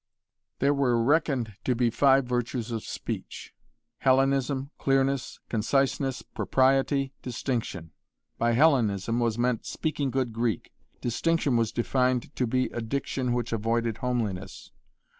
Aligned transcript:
There 0.57 0.73
were 0.73 0.99
reckoned 0.99 1.53
to 1.63 1.75
be 1.75 1.91
five 1.91 2.25
virtues 2.25 2.71
of 2.71 2.83
speech 2.83 3.53
Hellenism, 3.99 4.71
clearness, 4.79 5.39
conciseness, 5.47 6.23
propriety, 6.23 7.13
distinction. 7.21 7.91
By 8.39 8.53
'Hellenism' 8.53 9.19
was 9.19 9.37
meant 9.37 9.67
speaking 9.67 10.09
good 10.09 10.33
Greek. 10.33 10.73
'Distinction' 11.01 11.55
was 11.55 11.71
defined 11.71 12.35
to 12.35 12.47
be 12.47 12.65
'a 12.69 12.81
diction 12.81 13.31
which 13.31 13.53
avoided 13.53 13.97
homeliness.' 13.99 14.71